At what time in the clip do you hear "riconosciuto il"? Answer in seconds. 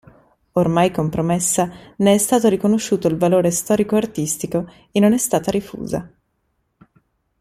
2.49-3.17